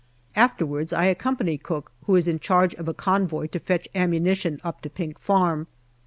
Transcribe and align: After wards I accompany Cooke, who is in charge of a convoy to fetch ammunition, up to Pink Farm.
After 0.35 0.65
wards 0.65 0.91
I 0.93 1.05
accompany 1.05 1.59
Cooke, 1.59 1.91
who 2.07 2.15
is 2.15 2.27
in 2.27 2.39
charge 2.39 2.73
of 2.73 2.87
a 2.87 2.93
convoy 2.95 3.45
to 3.49 3.59
fetch 3.59 3.87
ammunition, 3.93 4.59
up 4.63 4.81
to 4.81 4.89
Pink 4.89 5.19
Farm. 5.19 5.67